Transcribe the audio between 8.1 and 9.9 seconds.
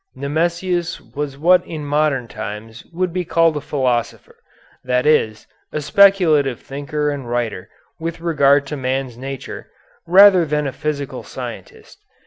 regard to man's nature,